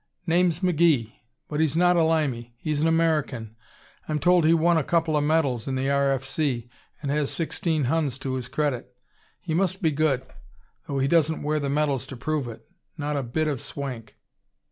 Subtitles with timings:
[0.25, 1.13] "Name's McGee.
[1.47, 3.55] But he's not a Limey; he's an American.
[4.09, 6.67] I'm told he won a coupla medals in the R.F.C.,
[7.03, 8.95] and has sixteen Huns to his credit.
[9.39, 10.25] He must be good
[10.87, 12.67] though he doesn't wear the medals to prove it.
[12.97, 14.15] Not a bit of swank."